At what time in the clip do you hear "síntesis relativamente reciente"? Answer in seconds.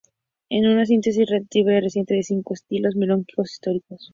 0.87-2.15